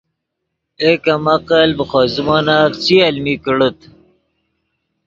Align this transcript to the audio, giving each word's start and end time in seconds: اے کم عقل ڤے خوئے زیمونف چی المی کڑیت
اے 0.81 0.89
کم 1.03 1.23
عقل 1.35 1.69
ڤے 1.77 1.83
خوئے 1.89 2.07
زیمونف 2.13 2.71
چی 2.83 2.95
المی 3.07 3.35
کڑیت 3.43 3.79